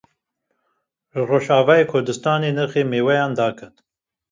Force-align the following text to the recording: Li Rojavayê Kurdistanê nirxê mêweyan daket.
Li 1.11 1.21
Rojavayê 1.29 1.85
Kurdistanê 1.91 2.51
nirxê 2.57 2.81
mêweyan 2.91 3.31
daket. 3.37 3.75